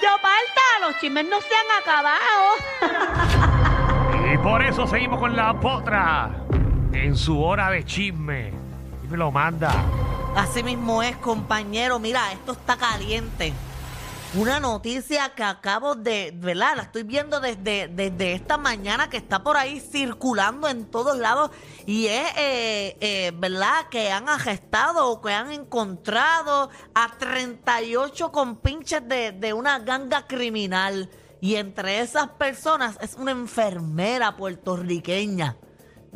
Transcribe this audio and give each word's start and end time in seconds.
yo 0.00 0.08
parta, 0.22 0.62
los 0.80 0.98
chismes 1.00 1.26
no 1.28 1.40
se 1.40 1.54
han 1.54 1.66
acabado. 1.82 2.52
Y 4.32 4.38
por 4.38 4.62
eso 4.62 4.86
seguimos 4.86 5.20
con 5.20 5.36
la 5.36 5.58
potra 5.60 6.30
en 6.92 7.16
su 7.16 7.42
hora 7.42 7.70
de 7.70 7.84
chisme. 7.84 8.52
Y 9.04 9.08
me 9.08 9.16
lo 9.16 9.30
manda. 9.30 9.72
Así 10.36 10.62
mismo 10.62 11.02
es, 11.02 11.16
compañero. 11.16 11.98
Mira, 11.98 12.32
esto 12.32 12.52
está 12.52 12.76
caliente. 12.76 13.52
Una 14.36 14.60
noticia 14.60 15.30
que 15.34 15.42
acabo 15.42 15.94
de, 15.94 16.30
¿verdad? 16.36 16.76
La 16.76 16.82
estoy 16.82 17.04
viendo 17.04 17.40
desde, 17.40 17.88
desde 17.88 18.34
esta 18.34 18.58
mañana 18.58 19.08
que 19.08 19.16
está 19.16 19.42
por 19.42 19.56
ahí 19.56 19.80
circulando 19.80 20.68
en 20.68 20.84
todos 20.84 21.16
lados 21.16 21.50
y 21.86 22.08
es, 22.08 22.28
eh, 22.36 22.96
eh, 23.00 23.32
¿verdad? 23.34 23.88
Que 23.90 24.10
han 24.10 24.28
arrestado 24.28 25.08
o 25.08 25.22
que 25.22 25.32
han 25.32 25.52
encontrado 25.52 26.68
a 26.94 27.16
38 27.16 28.30
compinches 28.30 29.08
de, 29.08 29.32
de 29.32 29.54
una 29.54 29.78
ganga 29.78 30.26
criminal. 30.26 31.08
Y 31.40 31.54
entre 31.54 32.00
esas 32.00 32.28
personas 32.28 32.98
es 33.00 33.14
una 33.14 33.30
enfermera 33.30 34.36
puertorriqueña. 34.36 35.56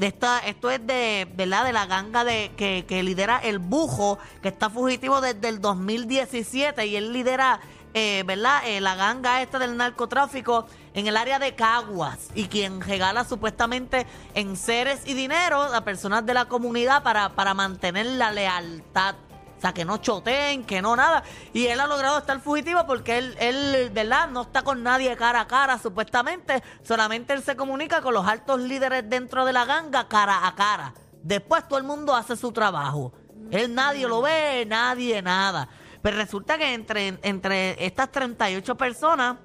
De 0.01 0.07
esta, 0.07 0.39
esto 0.41 0.71
es 0.71 0.87
de, 0.87 1.29
¿verdad? 1.37 1.67
de 1.67 1.73
la 1.73 1.85
ganga 1.85 2.25
de, 2.25 2.53
que, 2.57 2.87
que 2.87 3.03
lidera 3.03 3.39
el 3.39 3.59
Bujo, 3.59 4.19
que 4.41 4.49
está 4.49 4.71
fugitivo 4.71 5.21
desde 5.21 5.49
el 5.49 5.61
2017 5.61 6.87
y 6.87 6.97
él 6.97 7.13
lidera, 7.13 7.61
eh, 7.95 8.23
¿verdad? 8.27 8.63
Eh, 8.67 8.81
la 8.81 8.95
ganga 8.95 9.43
esta 9.43 9.59
del 9.59 9.77
narcotráfico 9.77 10.67
en 10.95 11.07
el 11.07 11.17
área 11.17 11.39
de 11.39 11.55
Caguas 11.55 12.31
y 12.35 12.47
quien 12.47 12.81
regala 12.81 13.25
supuestamente 13.25 14.07
en 14.35 14.57
seres 14.57 15.03
y 15.07 15.15
dinero 15.15 15.63
a 15.63 15.81
personas 15.83 16.25
de 16.25 16.35
la 16.35 16.47
comunidad 16.47 17.03
para, 17.03 17.31
para 17.31 17.55
mantener 17.55 18.07
la 18.07 18.31
lealtad. 18.31 19.17
O 19.59 19.61
sea, 19.61 19.75
que 19.75 19.85
no 19.85 19.99
choteen, 19.99 20.65
que 20.65 20.81
no 20.81 20.97
nada. 20.97 21.23
Y 21.53 21.67
él 21.67 21.81
ha 21.81 21.87
logrado 21.87 22.17
estar 22.17 22.41
fugitivo 22.41 22.87
porque 22.87 23.19
él, 23.19 23.37
él, 23.39 23.91
¿verdad? 23.93 24.31
No 24.31 24.43
está 24.43 24.63
con 24.63 24.83
nadie 24.83 25.15
cara 25.17 25.41
a 25.41 25.47
cara, 25.47 25.79
supuestamente. 25.79 26.63
Solamente 26.83 27.35
él 27.35 27.43
se 27.43 27.57
comunica 27.57 28.01
con 28.01 28.15
los 28.15 28.27
altos 28.27 28.59
líderes 28.61 29.11
dentro 29.11 29.45
de 29.45 29.53
la 29.53 29.67
ganga 29.67 30.09
cara 30.09 30.47
a 30.47 30.55
cara. 30.55 30.95
Después 31.23 31.69
todo 31.69 31.79
el 31.79 31.85
mundo 31.85 32.15
hace 32.15 32.37
su 32.37 32.53
trabajo. 32.53 33.13
Él 33.51 33.75
nadie 33.75 34.09
lo 34.09 34.23
ve, 34.23 34.65
nadie 34.67 35.21
nada. 35.21 35.69
Pero 36.03 36.17
resulta 36.17 36.57
que 36.59 36.75
entre, 36.75 37.19
entre 37.23 37.85
estas 37.85 38.11
38 38.11 38.77
personas 38.77 39.37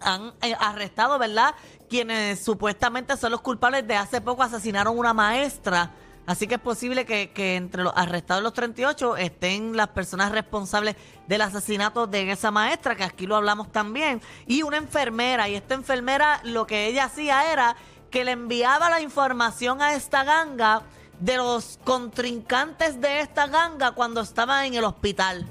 han 0.00 0.32
eh, 0.42 0.54
arrestado, 0.58 1.18
¿verdad? 1.18 1.54
Quienes 1.88 2.42
supuestamente 2.42 3.16
son 3.16 3.32
los 3.32 3.40
culpables 3.40 3.86
de 3.86 3.96
hace 3.96 4.20
poco 4.20 4.42
asesinaron 4.42 4.98
una 4.98 5.14
maestra. 5.14 5.92
Así 6.26 6.46
que 6.46 6.54
es 6.54 6.60
posible 6.60 7.04
que, 7.04 7.32
que 7.32 7.56
entre 7.56 7.82
los 7.82 7.92
arrestados 7.94 8.40
de 8.40 8.44
los 8.44 8.54
38 8.54 9.18
estén 9.18 9.76
las 9.76 9.88
personas 9.88 10.32
responsables 10.32 10.96
del 11.28 11.42
asesinato 11.42 12.06
de 12.06 12.30
esa 12.30 12.50
maestra, 12.50 12.96
que 12.96 13.04
aquí 13.04 13.26
lo 13.26 13.36
hablamos 13.36 13.70
también, 13.70 14.22
y 14.46 14.62
una 14.62 14.78
enfermera. 14.78 15.48
Y 15.50 15.54
esta 15.54 15.74
enfermera 15.74 16.40
lo 16.44 16.66
que 16.66 16.86
ella 16.86 17.04
hacía 17.04 17.52
era 17.52 17.76
que 18.10 18.24
le 18.24 18.30
enviaba 18.30 18.88
la 18.88 19.02
información 19.02 19.82
a 19.82 19.94
esta 19.94 20.24
ganga 20.24 20.82
de 21.20 21.36
los 21.36 21.78
contrincantes 21.84 23.00
de 23.00 23.20
esta 23.20 23.46
ganga 23.46 23.92
cuando 23.92 24.22
estaban 24.22 24.64
en 24.64 24.74
el 24.74 24.84
hospital. 24.84 25.46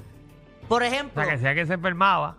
Por 0.74 0.82
O 0.82 0.86
ejemplo, 0.86 1.22
sea, 1.22 1.32
que 1.32 1.38
sea 1.38 1.54
que 1.54 1.66
se 1.66 1.74
enfermaba. 1.74 2.36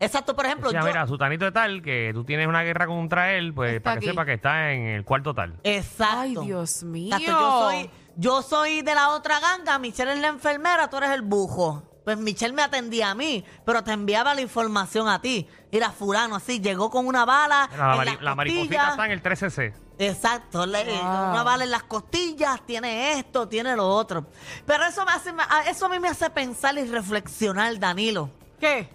exacto, 0.00 0.34
por 0.34 0.44
ejemplo, 0.46 0.68
Decía, 0.70 0.80
yo- 0.80 0.86
mira, 0.86 1.06
sutanito 1.06 1.44
de 1.44 1.52
tal, 1.52 1.82
que 1.82 2.10
tú 2.12 2.24
tienes 2.24 2.46
una 2.48 2.62
guerra 2.62 2.86
contra 2.86 3.32
él, 3.34 3.54
pues 3.54 3.80
para 3.80 3.94
que 3.94 3.98
aquí. 3.98 4.06
sepa 4.08 4.24
que 4.24 4.32
está 4.34 4.72
en 4.72 4.82
el 4.86 5.04
cuarto 5.04 5.34
tal. 5.34 5.58
Exacto. 5.62 6.40
Ay, 6.40 6.46
Dios 6.46 6.82
mío. 6.82 7.16
Exacto, 7.16 7.40
yo 7.40 7.60
soy, 7.60 7.90
yo 8.16 8.42
soy 8.42 8.82
de 8.82 8.94
la 8.94 9.10
otra 9.10 9.38
ganga, 9.40 9.78
Michelle 9.78 10.12
es 10.12 10.18
la 10.20 10.28
enfermera, 10.28 10.88
tú 10.90 10.96
eres 10.98 11.10
el 11.10 11.22
bujo. 11.22 11.82
Pues 12.06 12.16
Michelle 12.18 12.52
me 12.54 12.62
atendía 12.62 13.10
a 13.10 13.14
mí, 13.16 13.44
pero 13.64 13.82
te 13.82 13.90
enviaba 13.90 14.32
la 14.32 14.40
información 14.40 15.08
a 15.08 15.20
ti. 15.20 15.48
Era 15.72 15.90
fulano, 15.90 16.36
así, 16.36 16.60
llegó 16.60 16.88
con 16.88 17.04
una 17.08 17.24
bala. 17.24 17.68
La, 17.76 17.90
en 17.94 17.96
mari- 17.98 18.10
las 18.12 18.22
la 18.22 18.34
mariposita 18.36 18.90
está 18.90 19.06
en 19.06 19.10
el 19.10 19.20
13C. 19.24 19.74
Exacto, 19.98 20.64
le- 20.66 20.84
Wow. 20.84 21.00
una 21.00 21.42
bala 21.42 21.64
en 21.64 21.70
las 21.72 21.82
costillas, 21.82 22.64
tiene 22.64 23.18
esto, 23.18 23.48
tiene 23.48 23.74
lo 23.74 23.88
otro. 23.88 24.24
Pero 24.64 24.84
eso, 24.84 25.04
me 25.04 25.10
hace, 25.10 25.34
eso 25.68 25.86
a 25.86 25.88
mí 25.88 25.98
me 25.98 26.06
hace 26.06 26.30
pensar 26.30 26.78
y 26.78 26.84
reflexionar, 26.84 27.76
Danilo. 27.80 28.30
¿Qué? 28.60 28.88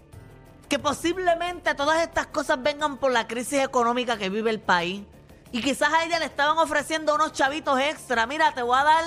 que 0.69 0.79
posiblemente 0.79 1.75
todas 1.75 2.01
estas 2.01 2.27
cosas 2.27 2.63
vengan 2.63 2.95
por 2.95 3.11
la 3.11 3.27
crisis 3.27 3.59
económica 3.61 4.15
que 4.17 4.29
vive 4.29 4.51
el 4.51 4.61
país. 4.61 5.03
Y 5.51 5.61
quizás 5.61 5.91
a 5.91 6.05
ella 6.05 6.17
le 6.17 6.23
estaban 6.27 6.57
ofreciendo 6.59 7.13
unos 7.13 7.33
chavitos 7.33 7.77
extra. 7.77 8.25
Mira, 8.25 8.53
te 8.53 8.61
voy 8.61 8.77
a 8.79 8.83
dar 8.85 9.03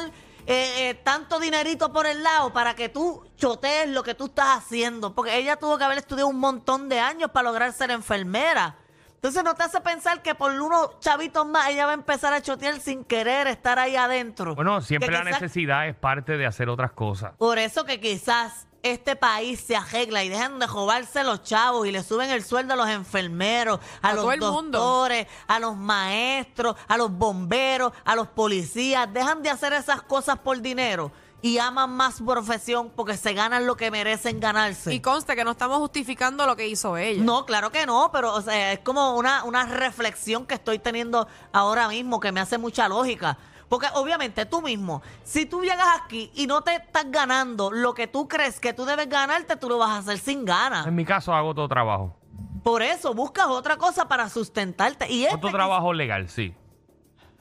eh, 0.47 0.91
eh, 0.91 0.95
tanto 1.03 1.41
dinerito 1.41 1.93
por 1.93 2.07
el 2.07 2.23
lado 2.23 2.53
para 2.53 2.75
que 2.75 2.89
tú 2.89 3.25
chotees 3.37 3.89
lo 3.89 4.03
que 4.03 4.15
tú 4.15 4.27
estás 4.27 4.59
haciendo. 4.59 5.15
Porque 5.15 5.37
ella 5.37 5.57
tuvo 5.57 5.79
que 5.79 5.85
haber 5.85 5.99
estudiado 5.99 6.29
un 6.29 6.39
montón 6.39 6.89
de 6.89 7.01
años 7.01 7.31
para 7.31 7.49
lograr 7.49 7.73
ser 7.73 7.91
enfermera. 7.91 8.77
Entonces 9.25 9.43
no 9.43 9.55
te 9.55 9.63
hace 9.63 9.81
pensar 9.81 10.21
que 10.21 10.35
por 10.35 10.51
unos 10.53 11.01
chavitos 11.01 11.47
más 11.47 11.71
ella 11.71 11.87
va 11.87 11.93
a 11.93 11.95
empezar 11.95 12.35
a 12.35 12.43
chotear 12.43 12.79
sin 12.79 13.05
querer 13.05 13.47
estar 13.47 13.79
ahí 13.79 13.97
adentro. 13.97 14.55
Bueno, 14.55 14.83
siempre 14.83 15.09
Que 15.09 15.15
la 15.15 15.23
quizás- 15.25 15.41
necesidad 15.41 15.89
es 15.89 15.97
parte 15.97 16.37
de 16.37 16.45
hacer 16.45 16.69
otras 16.69 16.93
cosas. 16.93 17.33
por 17.39 17.59
eso 17.59 17.87
que 17.87 17.99
quizás 18.03 18.67
este 18.83 19.17
país 19.17 19.61
se 19.61 19.77
arregla 19.77 20.23
y 20.25 20.29
dejan 20.29 20.59
de 20.59 20.67
robarse 20.67 21.25
los 21.25 21.43
chavos 21.43 21.87
y 21.87 21.91
le 21.91 22.03
suben 22.03 22.29
el 22.29 22.45
sueldo 22.45 22.75
a 22.75 22.77
los 22.77 22.89
enfermeros, 22.91 23.81
a, 24.03 24.09
A 24.11 24.13
los 24.13 24.25
todo 24.25 24.33
el 24.33 24.41
mundo. 24.43 24.79
doctores, 24.79 25.27
a 25.47 25.59
los 25.59 25.75
maestros, 25.75 26.77
a 26.87 26.99
los 26.99 27.11
bomberos, 27.11 27.95
a 28.05 28.15
los 28.17 28.29
policías. 28.29 29.11
Dejan 29.11 29.43
de 29.43 29.49
hacer 29.49 29.73
esas 29.73 30.03
cosas 30.03 30.39
por 30.41 30.61
dinero 30.61 31.11
y 31.45 31.59
aman 31.59 31.91
más 31.95 32.15
su 32.15 32.25
profesión 32.25 32.91
porque 32.97 33.19
se 33.19 33.35
ganan 33.35 33.67
lo 33.67 33.77
que 33.77 33.91
merecen 33.91 34.41
ganarse. 34.41 34.95
Y 34.95 35.01
conste 35.01 35.37
que 35.37 35.45
no 35.45 35.51
estamos 35.51 35.77
justificando 35.77 36.47
lo 36.47 36.57
que 36.57 36.67
hizo 36.69 36.97
ella. 36.97 37.23
No, 37.23 37.45
claro 37.45 37.71
que 37.71 37.85
no, 37.85 38.09
pero 38.11 38.33
o 38.33 38.41
sea, 38.41 38.73
es 38.73 38.79
como 38.79 39.15
una, 39.17 39.45
una 39.45 39.67
reflexión 39.67 40.47
que 40.47 40.55
estoy 40.55 40.79
teniendo 40.79 41.29
ahora 41.53 41.87
mismo 41.89 42.19
que 42.19 42.33
me 42.33 42.41
hace 42.41 42.57
mucha 42.57 42.89
lógica. 42.89 43.37
Porque 43.69 43.89
obviamente 43.93 44.47
tú 44.47 44.63
mismo, 44.63 45.03
si 45.23 45.45
tú 45.45 45.61
llegas 45.63 45.87
aquí 46.03 46.31
y 46.35 46.47
no 46.47 46.63
te 46.63 46.77
estás 46.77 47.11
ganando 47.11 47.71
lo 47.71 47.93
que 47.93 48.07
tú 48.07 48.27
crees 48.27 48.59
que 48.59 48.73
tú 48.73 48.87
debes 48.87 49.11
ganarte, 49.11 49.57
tú 49.57 49.69
lo 49.69 49.77
vas 49.77 49.91
a 49.91 49.99
hacer 49.99 50.17
sin 50.19 50.47
ganas. 50.47 50.87
En 50.87 50.95
mi 50.95 51.05
caso 51.05 51.35
hago 51.35 51.55
todo 51.55 51.69
trabajo. 51.69 52.17
Por 52.63 52.81
eso 52.81 53.13
buscas 53.13 53.49
otra 53.49 53.77
cosa 53.77 54.09
para 54.09 54.31
sustentarte. 54.31 55.13
Y 55.13 55.25
este 55.25 55.37
Otro 55.37 55.51
que- 55.51 55.55
trabajo 55.57 55.93
legal, 55.93 56.31
sí. 56.31 56.55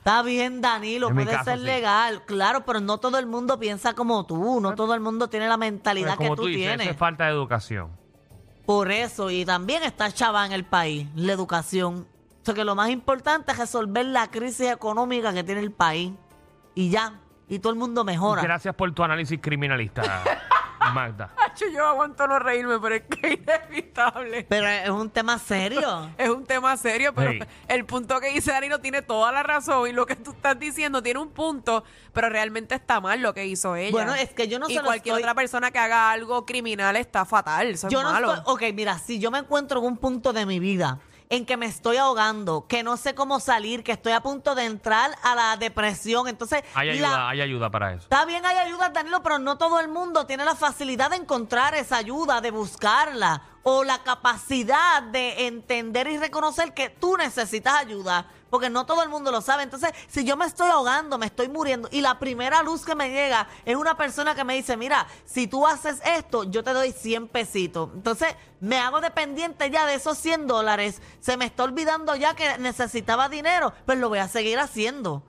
Está 0.03 0.22
bien, 0.22 0.59
Danilo, 0.59 1.08
En 1.08 1.16
mi 1.16 1.24
puede 1.24 1.38
caso, 1.38 1.52
ser 1.52 1.59
sí. 1.59 1.64
legal, 1.66 2.24
claro, 2.25 2.66
pero 2.66 2.81
no 2.81 2.97
todo 2.97 3.18
el 3.19 3.25
mundo 3.25 3.58
piensa 3.58 3.94
como 3.94 4.25
tú, 4.25 4.59
no 4.59 4.75
todo 4.75 4.94
el 4.96 5.00
mundo 5.00 5.30
tiene 5.30 5.47
la 5.47 5.56
mentalidad 5.56 6.18
Pues 6.18 6.28
como 6.28 6.31
que 6.31 6.36
tú, 6.36 6.41
tú 6.41 6.47
dices, 6.50 6.64
eso 6.68 6.75
tienes. 6.75 6.94
es 6.94 6.97
falta 7.00 7.24
de 7.24 7.31
educación. 7.31 7.90
Por 8.66 8.92
eso, 8.92 9.31
y 9.31 9.46
también 9.46 9.81
está 9.84 10.12
chava 10.12 10.46
en 10.46 10.52
el 10.52 10.66
país, 10.66 11.08
la 11.16 11.31
educación. 11.31 12.06
O 12.42 12.46
sea 12.46 12.53
que 12.53 12.66
lo 12.66 12.75
más 12.75 12.90
importante 12.90 13.53
es 13.53 13.58
resolver 13.58 14.06
la 14.06 14.30
crisis 14.30 14.69
económica 14.72 15.34
que 15.34 15.46
tiene 15.46 15.62
el 15.62 15.72
país. 15.72 16.12
Y 16.75 16.90
ya, 16.90 17.22
y 17.47 17.59
todo 17.59 17.72
el 17.72 17.80
mundo 17.80 18.03
mejora. 18.03 18.42
Gracias 18.42 18.75
por 18.75 18.92
tu 18.92 19.03
análisis 19.06 19.40
criminalista, 19.42 20.22
Magda. 20.94 21.34
Hacho, 21.53 21.66
Yo 21.74 21.86
aguanto 21.88 22.28
no 22.28 22.40
reírme, 22.40 22.80
pero 22.80 22.96
es 22.96 23.03
que 23.03 23.28
es 23.28 23.40
inevitable. 23.69 24.46
Pero 24.50 24.68
es 24.68 24.90
un 24.90 25.09
tema 25.09 25.38
serio. 25.40 26.09
Es 26.18 26.30
un 26.30 26.46
tema 26.46 26.75
serio, 26.78 27.14
pero 27.14 27.31
el 27.68 27.86
punto 27.86 28.19
que 28.19 28.30
dice 28.30 28.52
Danilo 28.52 28.80
tiene 28.80 29.02
toda 29.02 29.31
la 29.31 29.44
razón 29.44 29.88
y 29.90 29.92
lo 29.94 30.06
que 30.06 30.16
tú 30.16 30.31
estás 30.31 30.58
diciendo 30.59 31.02
tiene 31.03 31.19
un 31.19 31.30
punto, 31.30 31.84
pero 32.13 32.30
realmente 32.30 32.75
está 32.75 33.00
mal 33.02 33.22
lo 33.22 33.34
que 33.34 33.46
hizo 33.46 33.75
ella. 33.75 33.92
Bueno, 33.92 34.13
es 34.16 34.30
que 34.31 34.47
yo 34.47 34.59
no 34.59 34.68
y 34.69 34.74
se 34.74 34.80
lo 34.80 34.86
cualquier 34.86 35.13
estoy- 35.13 35.24
otra 35.24 35.36
persona 35.36 35.72
que 35.72 35.80
haga 35.80 36.12
algo 36.12 36.46
criminal 36.46 36.96
está 36.96 37.25
fatal, 37.25 37.68
eso 37.68 37.90
Yo 37.90 38.00
es 38.00 38.06
no 38.06 38.12
malo. 38.12 38.34
estoy. 38.34 38.53
Ok, 38.69 38.74
mira, 38.75 38.97
si 39.00 39.19
yo 39.19 39.31
me 39.31 39.40
encuentro 39.40 39.80
en 39.80 39.86
un 39.86 39.97
punto 39.97 40.34
de 40.34 40.46
mi 40.46 40.59
vida 40.59 41.00
en 41.35 41.47
que 41.47 41.57
me 41.57 41.66
estoy 41.66 41.97
ahogando, 41.97 42.67
que 42.67 42.83
no 42.83 42.95
sé 42.95 43.16
cómo 43.16 43.39
salir, 43.39 43.83
que 43.83 43.91
estoy 43.94 44.11
a 44.13 44.21
punto 44.21 44.53
de 44.53 44.66
entrar 44.66 45.09
a 45.23 45.33
la 45.33 45.57
depresión, 45.57 46.27
entonces. 46.27 46.63
Hay 46.75 46.99
la- 46.99 47.07
ayuda, 47.09 47.29
hay 47.29 47.41
ayuda 47.41 47.69
para 47.71 47.91
eso. 47.94 48.03
Está 48.03 48.23
bien, 48.25 48.45
hay 48.45 48.57
ayuda, 48.57 48.89
Danilo, 48.89 49.23
pero 49.23 49.39
no 49.39 49.57
todo 49.57 49.79
el 49.79 49.88
mundo 49.88 50.27
tiene 50.27 50.45
la 50.45 50.53
facilidad 50.55 51.09
de 51.09 51.16
encontrar 51.16 51.73
esa 51.73 51.97
ayuda, 51.97 52.39
de 52.39 52.51
buscarla, 52.51 53.41
o 53.63 53.84
la 53.84 54.03
capacidad 54.03 55.01
de 55.01 55.47
entender 55.47 56.07
y 56.07 56.18
reconocer 56.18 56.74
que 56.74 56.89
tú 56.89 57.18
necesitas 57.18 57.75
ayuda, 57.75 58.30
porque 58.50 58.69
no 58.69 58.86
todo 58.86 59.01
el 59.01 59.10
mundo 59.10 59.31
lo 59.31 59.42
sabe. 59.42 59.63
Entonces, 59.63 59.92
si 60.07 60.25
yo 60.25 60.38
me 60.38 60.45
estoy 60.45 60.69
ahogando, 60.69 61.18
me 61.18 61.25
estoy 61.25 61.48
muriendo, 61.48 61.88
y 61.92 62.01
la 62.01 62.19
primera 62.19 62.62
luz 62.62 62.86
que 62.86 62.94
me 62.94 63.10
llega 63.10 63.48
es 63.65 63.75
una 63.75 63.98
persona 63.98 64.36
que 64.36 64.44
me 64.44 64.56
dice, 64.56 64.77
mira, 64.77 65.07
si 65.25 65.48
tú 65.48 65.65
haces 65.65 66.01
esto, 66.06 66.44
yo 66.44 66.63
te 66.63 66.74
doy 66.74 66.92
100 66.92 67.30
pesitos. 67.30 67.89
Entonces, 67.94 68.36
me 68.60 68.77
hago 68.77 69.01
dependiente 69.01 69.69
ya 69.71 69.86
de 69.86 69.95
esos 69.95 70.18
100 70.18 70.45
dólares, 70.45 71.01
se 71.19 71.38
me 71.38 71.45
está 71.45 71.63
olvidando 71.63 72.15
ya 72.15 72.36
que 72.36 72.57
necesitaba 72.57 73.30
dinero, 73.30 73.74
pues 73.86 73.98
lo 73.98 74.10
voy 74.10 74.19
a 74.19 74.27
seguir 74.27 74.60
haciendo. 74.60 75.24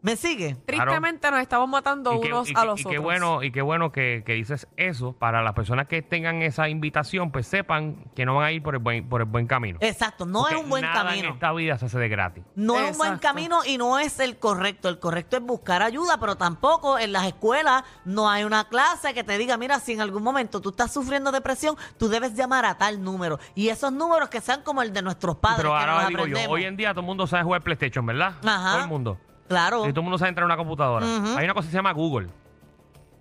¿Me 0.00 0.14
sigue? 0.14 0.54
Tristemente 0.64 1.28
nos 1.30 1.40
estamos 1.40 1.68
matando 1.68 2.14
Y 2.14 2.20
qué- 2.20 2.28
unos 2.32 2.48
y 2.48 2.54
a 2.54 2.64
los 2.64 2.78
y 2.78 2.82
otros. 2.82 2.92
qué 2.92 2.98
bueno, 2.98 3.42
y 3.42 3.50
qué 3.50 3.62
bueno 3.62 3.90
que, 3.90 4.22
que 4.24 4.34
dices 4.34 4.68
eso 4.76 5.12
para 5.14 5.42
las 5.42 5.54
personas 5.54 5.88
que 5.88 6.02
tengan 6.02 6.40
esa 6.42 6.68
invitación, 6.68 7.32
pues 7.32 7.48
sepan 7.48 8.04
que 8.14 8.24
no 8.24 8.36
van 8.36 8.44
a 8.46 8.52
ir 8.52 8.62
por 8.62 8.74
el 8.76 8.80
buen, 8.80 9.08
por 9.08 9.22
el 9.22 9.26
buen 9.26 9.48
camino. 9.48 9.78
Exacto, 9.80 10.24
no 10.24 10.40
Porque 10.42 10.54
es 10.54 10.62
un 10.62 10.70
buen 10.70 10.82
nada 10.82 11.02
camino. 11.04 11.28
en 11.28 11.34
esta 11.34 11.52
vida 11.52 11.76
se 11.78 11.86
hace 11.86 11.98
de 11.98 12.08
gratis. 12.08 12.44
No 12.54 12.78
es 12.78 12.92
un 12.92 12.98
buen 12.98 13.14
Exacto. 13.14 13.26
camino 13.26 13.60
y 13.66 13.76
no 13.76 13.98
es 13.98 14.20
el 14.20 14.38
correcto. 14.38 14.88
El 14.88 15.00
correcto 15.00 15.36
es 15.36 15.42
buscar 15.42 15.82
ayuda, 15.82 16.18
pero 16.20 16.36
tampoco 16.36 16.96
en 16.98 17.10
las 17.12 17.26
escuelas 17.26 17.82
no 18.04 18.30
hay 18.30 18.44
una 18.44 18.68
clase 18.68 19.12
que 19.14 19.24
te 19.24 19.36
diga, 19.36 19.56
mira, 19.56 19.80
si 19.80 19.94
en 19.94 20.00
algún 20.00 20.22
momento 20.22 20.60
tú 20.60 20.70
estás 20.70 20.92
sufriendo 20.92 21.32
depresión, 21.32 21.76
tú 21.98 22.08
debes 22.08 22.34
llamar 22.34 22.64
a 22.66 22.78
tal 22.78 23.02
número. 23.02 23.40
Y 23.56 23.68
esos 23.70 23.92
números 23.92 24.28
que 24.28 24.40
sean 24.40 24.62
como 24.62 24.80
el 24.82 24.92
de 24.92 25.02
nuestros 25.02 25.36
padres. 25.38 25.56
Pero 25.58 25.70
que 25.70 25.74
nos 25.86 25.88
ahora 25.88 26.06
digo 26.06 26.18
yo, 26.18 26.24
aprendemos. 26.24 26.54
hoy 26.54 26.64
en 26.66 26.76
día 26.76 26.90
todo 26.90 27.00
el 27.00 27.06
mundo 27.06 27.26
sabe 27.26 27.42
jugar 27.42 27.62
PlayStation, 27.62 28.06
¿verdad? 28.06 28.34
Ajá. 28.46 28.72
Todo 28.74 28.82
el 28.82 28.88
mundo. 28.88 29.18
Claro. 29.48 29.86
Y 29.86 29.90
todo 29.92 30.00
el 30.00 30.04
mundo 30.04 30.18
sabe 30.18 30.28
entrar 30.30 30.44
a 30.44 30.46
una 30.46 30.56
computadora. 30.56 31.04
Ujú. 31.06 31.36
Hay 31.38 31.44
una 31.44 31.54
cosa 31.54 31.66
que 31.66 31.70
se 31.72 31.76
llama 31.78 31.92
Google. 31.92 32.28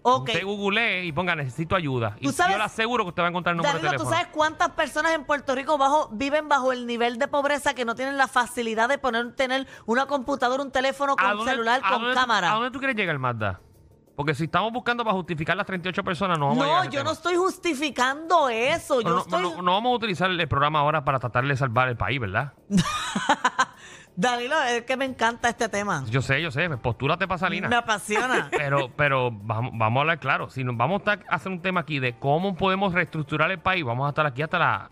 Ok. 0.09 0.29
Usted 0.29 0.45
googlee 0.45 1.03
y 1.05 1.11
ponga 1.11 1.35
necesito 1.35 1.75
ayuda. 1.75 2.15
Y 2.21 2.27
¿Tú 2.27 2.31
sabes- 2.31 2.53
yo 2.53 2.57
le 2.59 2.63
aseguro 2.63 3.03
que 3.03 3.09
usted 3.09 3.23
va 3.23 3.27
a 3.27 3.29
encontrar 3.29 3.51
el 3.53 3.57
número 3.57 3.73
de 3.73 3.79
Danilo, 3.83 3.91
¿tú 3.91 4.03
teléfono. 4.09 4.15
sabes 4.17 4.33
cuántas 4.33 4.69
personas 4.69 5.11
en 5.13 5.25
Puerto 5.25 5.53
Rico 5.53 5.77
bajo, 5.77 6.07
viven 6.13 6.47
bajo 6.47 6.71
el 6.71 6.87
nivel 6.87 7.17
de 7.17 7.27
pobreza 7.27 7.73
que 7.73 7.83
no 7.83 7.93
tienen 7.93 8.15
la 8.17 8.29
facilidad 8.29 8.87
de 8.87 8.97
poner, 8.99 9.35
tener 9.35 9.67
una 9.85 10.05
computadora, 10.05 10.63
un 10.63 10.71
teléfono 10.71 11.13
¿A 11.17 11.21
con 11.21 11.37
dónde- 11.37 11.51
celular, 11.51 11.81
a 11.83 11.89
con 11.89 11.99
dónde 12.01 12.13
tú- 12.13 12.19
cámara? 12.21 12.51
¿A 12.51 12.55
dónde 12.55 12.71
tú 12.71 12.79
quieres 12.79 12.95
llegar, 12.95 13.17
Mazda? 13.19 13.59
Porque 14.15 14.33
si 14.33 14.45
estamos 14.45 14.71
buscando 14.73 15.03
para 15.03 15.15
justificar 15.15 15.55
las 15.57 15.65
38 15.67 16.03
personas, 16.03 16.39
no 16.39 16.47
vamos 16.47 16.63
a 16.63 16.65
llegar 16.65 16.79
a 16.79 16.83
No, 16.85 16.89
ese 16.89 16.95
yo 16.95 17.03
no 17.03 17.09
tema. 17.11 17.13
estoy 17.13 17.35
justificando 17.35 18.49
eso. 18.49 18.97
Pero 19.03 19.09
no, 19.15 19.19
estoy... 19.21 19.41
no- 19.43 19.61
no 19.61 19.71
vamos 19.73 19.91
a 19.91 19.95
utilizar 19.95 20.31
el 20.31 20.47
programa 20.47 20.79
ahora 20.79 21.03
para 21.03 21.19
tratar 21.19 21.45
de 21.45 21.55
salvar 21.57 21.89
el 21.89 21.97
país, 21.97 22.19
¿verdad? 22.19 22.53
Danilo, 24.19 24.59
es 24.63 24.81
que 24.81 24.97
me 24.97 25.05
encanta 25.05 25.47
este 25.47 25.69
tema. 25.69 26.03
Yo 26.09 26.23
sé, 26.23 26.41
yo 26.41 26.49
sé, 26.49 26.67
postúrate 26.77 27.27
para 27.27 27.37
Salinas. 27.37 27.69
Me 27.69 27.75
apasiona. 27.75 28.49
Pero, 28.57 28.89
pero 28.97 29.29
vamos, 29.31 29.71
vamos 29.75 29.97
a 29.97 30.01
hablar 30.01 30.19
claro. 30.19 30.49
Si 30.49 30.63
nos 30.63 30.75
vamos 30.75 31.03
a 31.05 31.19
hacer 31.29 31.51
un 31.51 31.61
tema 31.61 31.81
aquí 31.81 31.99
de 31.99 32.17
cómo 32.17 32.55
podemos 32.55 32.93
reestructurar 32.93 33.51
el 33.51 33.59
país, 33.59 33.85
vamos 33.85 34.07
a 34.07 34.09
estar 34.09 34.25
aquí 34.25 34.41
hasta 34.41 34.57
la. 34.57 34.91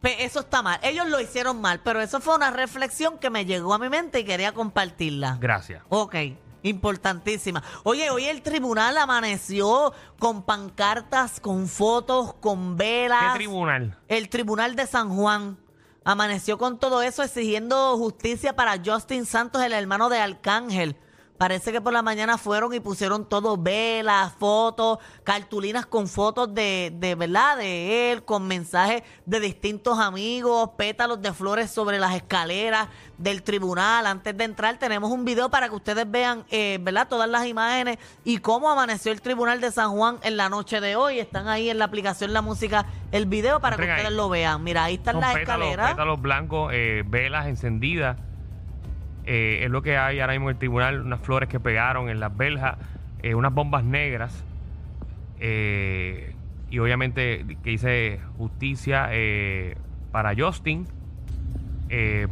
Pe- 0.00 0.22
Eso 0.24 0.38
está 0.40 0.62
mal. 0.62 0.78
Ellos 0.84 1.08
lo 1.08 1.20
hicieron 1.20 1.60
mal, 1.60 1.80
pero 1.82 2.00
eso 2.00 2.20
fue 2.20 2.36
una 2.36 2.52
reflexión 2.52 3.18
que 3.18 3.30
me 3.30 3.44
llegó 3.44 3.74
a 3.74 3.78
mi 3.80 3.88
mente 3.88 4.20
y 4.20 4.24
quería 4.24 4.52
compartirla. 4.52 5.38
Gracias. 5.40 5.82
Ok, 5.88 6.14
importantísima. 6.62 7.62
Oye, 7.82 8.10
hoy 8.10 8.26
el 8.26 8.42
tribunal 8.42 8.96
amaneció 8.96 9.92
con 10.20 10.42
pancartas, 10.44 11.40
con 11.40 11.66
fotos, 11.66 12.34
con 12.34 12.76
velas. 12.76 13.32
¿Qué 13.32 13.38
tribunal? 13.38 13.98
El 14.08 14.28
tribunal 14.28 14.76
de 14.76 14.86
San 14.86 15.08
Juan 15.10 15.58
amaneció 16.04 16.58
con 16.58 16.78
todo 16.78 17.02
eso 17.02 17.22
exigiendo 17.22 17.96
justicia 17.96 18.54
para 18.54 18.80
Justin 18.84 19.26
Santos, 19.26 19.62
el 19.62 19.72
hermano 19.72 20.08
de 20.08 20.18
Arcángel. 20.18 20.96
Parece 21.42 21.72
que 21.72 21.80
por 21.80 21.92
la 21.92 22.02
mañana 22.02 22.38
fueron 22.38 22.72
y 22.72 22.78
pusieron 22.78 23.28
todo 23.28 23.56
velas, 23.56 24.32
fotos, 24.38 25.00
cartulinas 25.24 25.86
con 25.86 26.06
fotos 26.06 26.54
de, 26.54 26.92
de 26.94 27.16
verdad 27.16 27.56
de 27.56 28.12
él, 28.12 28.24
con 28.24 28.46
mensajes 28.46 29.02
de 29.26 29.40
distintos 29.40 29.98
amigos, 29.98 30.70
pétalos 30.78 31.20
de 31.20 31.32
flores 31.32 31.68
sobre 31.68 31.98
las 31.98 32.14
escaleras 32.14 32.86
del 33.18 33.42
tribunal. 33.42 34.06
Antes 34.06 34.36
de 34.36 34.44
entrar 34.44 34.78
tenemos 34.78 35.10
un 35.10 35.24
video 35.24 35.50
para 35.50 35.68
que 35.68 35.74
ustedes 35.74 36.08
vean, 36.08 36.44
eh, 36.48 36.78
verdad, 36.80 37.08
todas 37.08 37.28
las 37.28 37.44
imágenes 37.44 37.98
y 38.22 38.38
cómo 38.38 38.70
amaneció 38.70 39.10
el 39.10 39.20
tribunal 39.20 39.60
de 39.60 39.72
San 39.72 39.90
Juan 39.90 40.18
en 40.22 40.36
la 40.36 40.48
noche 40.48 40.80
de 40.80 40.94
hoy. 40.94 41.18
Están 41.18 41.48
ahí 41.48 41.70
en 41.70 41.78
la 41.80 41.86
aplicación 41.86 42.32
La 42.32 42.42
Música 42.42 42.86
el 43.10 43.26
video 43.26 43.58
para 43.58 43.76
que 43.76 43.82
ahí. 43.82 43.90
ustedes 43.96 44.12
lo 44.12 44.28
vean. 44.28 44.62
Mira, 44.62 44.84
ahí 44.84 44.94
están 44.94 45.14
Son 45.14 45.22
las 45.22 45.34
pétalos, 45.34 45.66
escaleras. 45.66 45.90
pétalos 45.90 46.22
blancos, 46.22 46.70
eh, 46.72 47.02
velas 47.04 47.48
encendidas. 47.48 48.16
Eh, 49.24 49.60
es 49.64 49.70
lo 49.70 49.82
que 49.82 49.96
hay 49.96 50.20
ahora 50.20 50.32
mismo 50.32 50.50
en 50.50 50.56
el 50.56 50.58
tribunal, 50.58 51.00
unas 51.02 51.20
flores 51.20 51.48
que 51.48 51.60
pegaron 51.60 52.08
en 52.08 52.18
las 52.20 52.36
verjas, 52.36 52.76
eh, 53.22 53.34
unas 53.34 53.52
bombas 53.54 53.84
negras. 53.84 54.44
eh, 55.40 56.34
y 56.70 56.78
obviamente 56.78 57.44
que 57.62 57.70
dice 57.70 58.20
justicia 58.38 59.08
eh, 59.10 59.76
para 60.10 60.32
Justin 60.36 60.86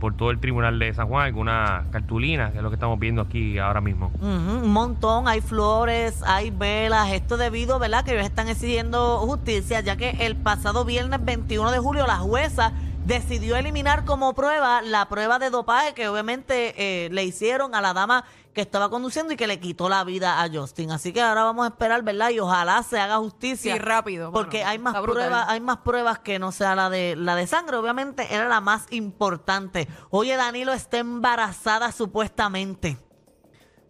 por 0.01 0.17
todo 0.17 0.31
el 0.31 0.39
tribunal 0.41 0.79
de 0.79 0.95
San 0.95 1.09
Juan, 1.09 1.27
alguna 1.27 1.85
cartulina, 1.91 2.51
que 2.51 2.57
es 2.57 2.63
lo 2.63 2.71
que 2.71 2.77
estamos 2.77 2.99
viendo 2.99 3.21
aquí 3.21 3.59
ahora 3.59 3.83
mismo. 3.83 4.11
Un 4.23 4.73
montón, 4.73 5.29
hay 5.29 5.43
flores, 5.43 6.23
hay 6.27 6.51
velas, 6.51 7.11
esto 7.13 7.37
debido, 7.37 7.79
¿verdad? 7.79 8.03
Que 8.03 8.13
ellos 8.13 8.25
están 8.25 8.49
exigiendo 8.49 9.19
justicia, 9.19 9.81
ya 9.83 9.97
que 9.97 10.11
el 10.21 10.37
pasado 10.37 10.87
viernes 10.87 11.23
21 11.23 11.73
de 11.73 11.79
julio 11.79 12.07
la 12.07 12.17
jueza 12.17 12.73
decidió 13.11 13.57
eliminar 13.57 14.05
como 14.05 14.35
prueba 14.35 14.83
la 14.83 15.09
prueba 15.09 15.41
de 15.41 15.51
dopaje 15.51 15.95
que 15.95 16.09
obviamente 16.09 16.75
eh, 16.77 17.09
le 17.11 17.25
hicieron 17.25 17.75
a 17.75 17.81
la 17.81 17.93
dama 17.93 18.25
que 18.55 18.61
estaba 18.61 18.89
conduciendo 18.89 19.33
y 19.33 19.37
que 19.37 19.49
le 19.49 19.59
quitó 19.59 19.89
la 19.89 20.05
vida 20.05 20.41
a 20.41 20.49
Justin. 20.49 20.93
Así 20.93 21.13
que 21.13 21.21
ahora 21.21 21.43
vamos 21.43 21.65
a 21.65 21.71
esperar, 21.71 22.05
¿verdad? 22.05 22.31
Y 22.31 22.39
ojalá 22.39 22.81
se 22.85 23.01
haga 23.01 23.17
justicia. 23.17 23.73
Sí, 23.73 23.81
rápido, 23.81 24.31
Porque 24.31 24.63
hay 24.63 24.79
más 24.79 24.95
pruebas, 25.01 25.49
hay 25.49 25.59
más 25.59 25.79
pruebas 25.79 26.21
que 26.21 26.39
no 26.39 26.53
sea 26.53 26.77
la 26.77 26.89
de 26.89 27.17
la 27.17 27.35
de 27.35 27.49
sangre. 27.49 27.79
Obviamente 27.79 28.33
era 28.33 28.49
la 28.49 28.61
más 28.61 28.87
importante. 28.91 29.89
Oye, 30.11 30.37
Danilo 30.37 30.73
está 30.73 30.99
embarazada 30.99 31.91
supuestamente. 31.91 32.97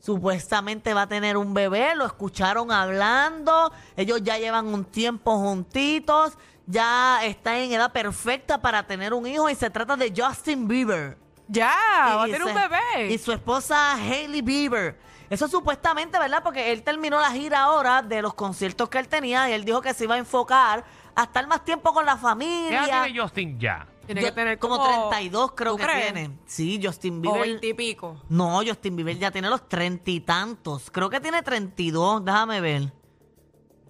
Supuestamente 0.01 0.95
va 0.95 1.03
a 1.03 1.07
tener 1.07 1.37
un 1.37 1.53
bebé, 1.53 1.95
lo 1.95 2.07
escucharon 2.07 2.73
hablando, 2.73 3.71
ellos 3.97 4.23
ya 4.23 4.39
llevan 4.39 4.67
un 4.67 4.87
tiempo 4.87 5.37
juntitos, 5.37 6.39
ya 6.67 7.23
está 7.25 7.59
en 7.59 7.73
edad 7.73 7.93
perfecta 7.93 8.63
para 8.63 8.87
tener 8.87 9.13
un 9.13 9.27
hijo 9.27 9.51
y 9.51 9.55
se 9.55 9.69
trata 9.69 9.97
de 9.97 10.13
Justin 10.17 10.67
Bieber. 10.67 11.19
Ya, 11.49 11.75
va 12.17 12.23
a 12.23 12.27
tener 12.27 12.45
un 12.45 12.55
bebé. 12.55 13.13
Y 13.13 13.19
su 13.19 13.31
esposa 13.33 13.95
Hailey 13.95 14.41
Bieber. 14.41 14.99
Eso 15.29 15.49
supuestamente, 15.49 16.19
¿verdad? 16.19 16.43
Porque 16.43 16.73
él 16.73 16.83
terminó 16.83 17.21
la 17.21 17.31
gira 17.31 17.61
ahora 17.61 18.03
de 18.03 18.23
los 18.23 18.35
conciertos 18.35 18.89
que 18.89 18.99
él 18.99 19.07
tenía 19.07 19.51
y 19.51 19.53
él 19.53 19.65
dijo 19.65 19.83
que 19.83 19.93
se 19.93 20.05
iba 20.05 20.15
a 20.15 20.19
enfocar 20.19 20.83
a 21.15 21.25
estar 21.25 21.47
más 21.47 21.65
tiempo 21.65 21.93
con 21.93 22.07
la 22.07 22.15
¿Qué 22.15 22.21
familia. 22.21 22.85
edad 22.85 23.05
tiene 23.05 23.21
Justin 23.21 23.61
ya? 23.61 23.87
Tiene 24.15 24.29
que 24.29 24.33
tener 24.33 24.59
como, 24.59 24.77
como, 24.79 25.09
32 25.11 25.53
creo 25.53 25.73
¿tú 25.73 25.79
que 25.79 25.85
crees? 25.85 26.13
tiene. 26.13 26.39
Sí, 26.47 26.81
Justin 26.83 27.19
O 27.19 27.21
Bieber. 27.21 27.41
veintipico. 27.43 28.23
No, 28.29 28.61
Justin 28.67 28.97
Bieber 28.97 29.19
ya 29.19 29.31
tiene 29.31 29.49
los 29.51 29.69
treinta 29.69 30.11
y 30.11 30.21
tantos. 30.21 30.91
Creo 30.91 31.09
que 31.11 31.21
tiene 31.21 31.43
32, 31.43 32.25
déjame 32.25 32.61
ver. 32.61 32.93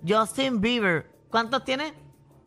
Justin 0.06 0.60
Bieber. 0.60 1.10
¿Cuántos 1.30 1.64
tiene? 1.64 1.94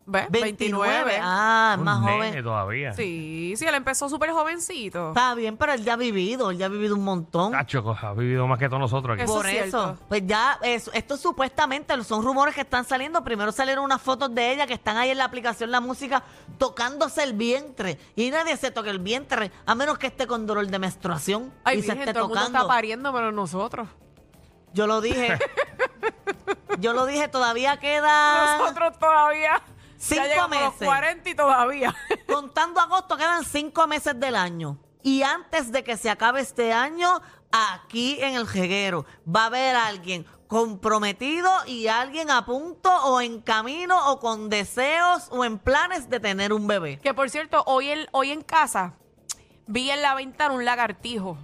¿Ves? 0.06 0.30
29. 0.30 0.92
29. 1.04 1.18
Ah, 1.22 1.70
es 1.72 1.78
Un 1.78 1.84
más 1.84 2.00
nene 2.02 2.28
joven. 2.28 2.44
todavía. 2.44 2.92
Sí, 2.92 3.54
sí, 3.56 3.66
él 3.66 3.74
empezó 3.74 4.08
súper 4.10 4.30
jovencito. 4.32 5.08
Está 5.08 5.34
bien, 5.34 5.56
pero 5.56 5.72
él 5.72 5.82
ya 5.82 5.94
ha 5.94 5.96
vivido, 5.96 6.50
él 6.50 6.58
ya 6.58 6.66
ha 6.66 6.68
vivido 6.68 6.94
un 6.94 7.04
montón. 7.04 7.52
Cacho, 7.52 7.96
ha 8.02 8.12
vivido 8.12 8.46
más 8.46 8.58
que 8.58 8.68
todos 8.68 8.80
nosotros 8.80 9.14
aquí. 9.14 9.24
Eso 9.24 9.32
Por 9.34 9.46
es 9.46 9.66
eso, 9.68 9.82
cierto. 9.84 10.02
pues 10.08 10.22
ya, 10.26 10.58
eso, 10.62 10.92
esto 10.92 11.16
supuestamente 11.16 12.04
son 12.04 12.22
rumores 12.22 12.54
que 12.54 12.60
están 12.60 12.84
saliendo. 12.84 13.24
Primero 13.24 13.50
salieron 13.50 13.82
unas 13.82 14.02
fotos 14.02 14.34
de 14.34 14.52
ella 14.52 14.66
que 14.66 14.74
están 14.74 14.98
ahí 14.98 15.08
en 15.08 15.16
la 15.16 15.24
aplicación 15.24 15.70
La 15.70 15.80
Música 15.80 16.22
tocándose 16.58 17.22
el 17.22 17.32
vientre. 17.32 17.98
Y 18.14 18.30
nadie 18.30 18.58
se 18.58 18.70
toca 18.70 18.90
el 18.90 18.98
vientre 18.98 19.50
a 19.64 19.74
menos 19.74 19.96
que 19.96 20.08
esté 20.08 20.26
con 20.26 20.46
dolor 20.46 20.66
de 20.66 20.78
menstruación 20.78 21.50
Ay, 21.64 21.78
y 21.78 21.80
se 21.80 21.86
virgen, 21.94 22.00
esté 22.00 22.12
todo 22.12 22.24
el 22.24 22.28
mundo 22.28 22.40
tocando. 22.42 22.58
está 22.58 22.68
pariendo 22.68 23.10
menos 23.10 23.32
nosotros. 23.32 23.88
Yo 24.74 24.86
lo 24.86 25.00
dije. 25.00 25.38
Yo 26.80 26.92
lo 26.92 27.06
dije, 27.06 27.28
todavía 27.28 27.76
queda. 27.78 28.58
Nosotros 28.58 28.98
todavía. 28.98 29.62
Cinco 30.04 30.22
ya 30.22 30.28
llegamos 30.28 30.58
a 30.58 30.60
los 30.64 30.72
meses. 30.74 30.86
40 30.86 31.30
y 31.30 31.34
todavía. 31.34 31.94
Contando 32.26 32.80
agosto, 32.80 33.16
quedan 33.16 33.42
cinco 33.44 33.86
meses 33.86 34.18
del 34.20 34.36
año. 34.36 34.78
Y 35.02 35.22
antes 35.22 35.72
de 35.72 35.82
que 35.82 35.96
se 35.96 36.10
acabe 36.10 36.40
este 36.42 36.74
año, 36.74 37.22
aquí 37.50 38.18
en 38.20 38.34
el 38.34 38.46
jeguero 38.46 39.06
va 39.26 39.44
a 39.44 39.46
haber 39.46 39.76
alguien 39.76 40.26
comprometido 40.46 41.50
y 41.66 41.86
alguien 41.88 42.30
a 42.30 42.44
punto 42.44 42.90
o 43.06 43.20
en 43.22 43.40
camino 43.40 44.12
o 44.12 44.20
con 44.20 44.50
deseos 44.50 45.28
o 45.30 45.44
en 45.44 45.58
planes 45.58 46.10
de 46.10 46.20
tener 46.20 46.52
un 46.52 46.66
bebé. 46.66 46.98
que 46.98 47.14
por 47.14 47.30
cierto, 47.30 47.64
hoy, 47.66 47.88
el, 47.88 48.08
hoy 48.12 48.30
en 48.30 48.42
casa 48.42 48.94
vi 49.66 49.90
en 49.90 50.02
la 50.02 50.14
ventana 50.14 50.54
un 50.54 50.66
lagartijo. 50.66 51.38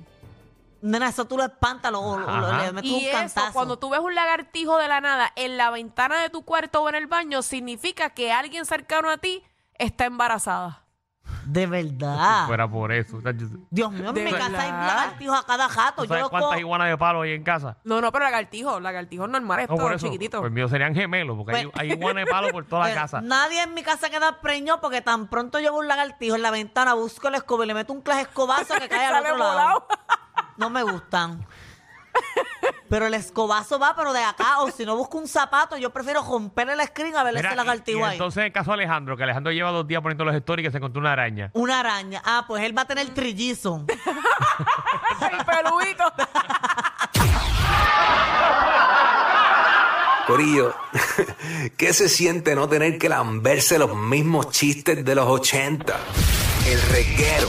Nena, 0.82 1.08
eso 1.08 1.26
tú 1.26 1.36
lo 1.36 1.44
espantas, 1.44 1.92
lo, 1.92 2.18
lo- 2.18 2.26
lo- 2.26 2.56
le 2.56 2.72
metes 2.72 2.90
Y 2.90 2.94
un 2.94 3.00
eso, 3.02 3.12
cantazo. 3.12 3.52
cuando 3.52 3.78
tú 3.78 3.90
ves 3.90 4.00
un 4.00 4.14
lagartijo 4.14 4.78
de 4.78 4.88
la 4.88 5.00
nada 5.00 5.30
en 5.36 5.56
la 5.56 5.70
ventana 5.70 6.20
de 6.22 6.30
tu 6.30 6.44
cuarto 6.44 6.82
o 6.82 6.88
en 6.88 6.94
el 6.94 7.06
baño, 7.06 7.42
significa 7.42 8.10
que 8.10 8.32
alguien 8.32 8.64
cercano 8.64 9.10
a 9.10 9.18
ti 9.18 9.42
está 9.74 10.06
embarazada. 10.06 10.84
De 11.44 11.66
verdad. 11.66 12.46
Fuera 12.46 12.68
por 12.68 12.90
eso. 12.92 13.18
Dios 13.70 13.92
mío, 13.92 14.08
en 14.08 14.14
De 14.14 14.24
mi 14.24 14.30
casa 14.32 14.46
hay 14.46 14.70
verdad. 14.70 14.86
lagartijos 14.86 15.38
a 15.38 15.42
cada 15.44 15.68
jato. 15.68 16.02
¿Tú 16.02 16.08
Yo 16.08 16.14
sabes 16.14 16.28
cuántas 16.28 16.58
iguanas 16.58 16.88
de 16.88 16.98
palo 16.98 17.22
hay 17.22 17.32
en 17.32 17.44
casa? 17.44 17.76
No, 17.84 18.00
no, 18.00 18.10
pero 18.10 18.24
lagartijo, 18.24 18.80
lagartijo 18.80 19.26
normal, 19.28 19.58
No, 19.58 19.62
esto 19.62 19.76
por 19.76 19.92
eso. 19.92 20.06
chiquitito. 20.06 20.40
Pues 20.40 20.50
mío 20.52 20.68
serían 20.68 20.94
gemelos, 20.94 21.36
porque 21.36 21.54
hay, 21.56 21.66
Pues- 21.66 21.80
hay 21.80 21.92
iguanas 21.92 22.24
de 22.24 22.30
palo 22.30 22.48
por 22.50 22.64
toda 22.66 22.86
la 22.86 22.90
Eh, 22.92 22.94
casa. 22.94 23.20
Nadie 23.20 23.62
en 23.62 23.74
mi 23.74 23.82
casa 23.82 24.10
queda 24.10 24.40
preñó 24.40 24.80
porque 24.80 25.02
tan 25.02 25.28
pronto 25.28 25.60
llevo 25.60 25.78
un 25.78 25.88
lagartijo 25.88 26.34
en 26.34 26.42
la 26.42 26.50
ventana, 26.50 26.94
busco 26.94 27.28
el 27.28 27.36
escoba 27.36 27.64
y 27.64 27.68
le 27.68 27.74
meto 27.74 27.92
un 27.92 28.00
clase 28.02 28.22
escobazo 28.22 28.74
que 28.74 28.88
cae 28.88 29.06
al 29.06 29.22
otro 29.24 29.36
lado 29.38 29.86
no 30.60 30.70
me 30.70 30.82
gustan. 30.82 31.46
Pero 32.88 33.06
el 33.06 33.14
escobazo 33.14 33.78
va, 33.78 33.94
pero 33.94 34.12
de 34.12 34.22
acá. 34.22 34.60
O 34.60 34.70
si 34.70 34.84
no 34.84 34.96
busco 34.96 35.16
un 35.18 35.28
zapato, 35.28 35.76
yo 35.76 35.90
prefiero 35.90 36.22
romper 36.22 36.68
el 36.70 36.80
screen 36.86 37.16
a 37.16 37.22
verle 37.22 37.38
Mira, 37.38 37.50
ese 37.50 37.56
lagartijo. 37.56 38.06
Entonces, 38.06 38.44
el 38.44 38.52
caso 38.52 38.72
Alejandro, 38.72 39.16
que 39.16 39.22
Alejandro 39.22 39.52
lleva 39.52 39.70
dos 39.70 39.86
días 39.86 40.02
poniendo 40.02 40.24
los 40.24 40.34
stories 40.34 40.66
que 40.66 40.72
se 40.72 40.78
encontró 40.78 41.00
una 41.00 41.12
araña. 41.12 41.50
Una 41.54 41.80
araña. 41.80 42.20
Ah, 42.24 42.44
pues 42.46 42.64
él 42.64 42.76
va 42.76 42.82
a 42.82 42.86
tener 42.86 43.08
trillizo. 43.10 43.86
el 43.88 45.44
peluito. 45.44 46.04
Corillo, 50.26 50.74
¿qué 51.76 51.92
se 51.92 52.08
siente 52.08 52.54
no 52.54 52.68
tener 52.68 52.98
que 52.98 53.08
lamberse 53.08 53.78
los 53.78 53.96
mismos 53.96 54.50
chistes 54.50 55.04
de 55.04 55.14
los 55.14 55.26
80? 55.26 55.96
El 56.66 56.82
reguero 56.82 57.48